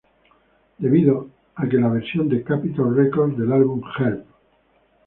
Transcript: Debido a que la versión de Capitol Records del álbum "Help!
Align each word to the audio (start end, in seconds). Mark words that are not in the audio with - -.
Debido 0.79 1.29
a 1.53 1.69
que 1.69 1.77
la 1.77 1.89
versión 1.89 2.27
de 2.27 2.43
Capitol 2.43 2.95
Records 2.95 3.37
del 3.37 3.51
álbum 3.53 3.83
"Help! 3.99 4.25